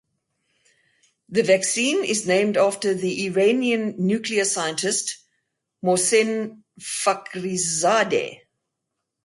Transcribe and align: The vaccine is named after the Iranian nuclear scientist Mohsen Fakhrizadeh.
The 1.29 1.43
vaccine 1.43 2.03
is 2.03 2.25
named 2.25 2.57
after 2.57 2.95
the 2.95 3.27
Iranian 3.27 3.93
nuclear 3.99 4.45
scientist 4.45 5.17
Mohsen 5.85 6.63
Fakhrizadeh. 6.79 8.39